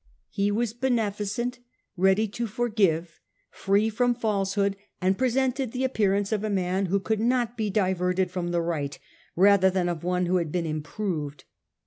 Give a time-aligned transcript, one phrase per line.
[0.31, 1.59] He was beneficent,
[1.95, 3.19] ready to forgive,
[3.51, 8.31] free from falsehood, and presented the appearance of a man who could not be diverted
[8.31, 8.97] from the right,
[9.35, 11.43] rather than of one who had been improved.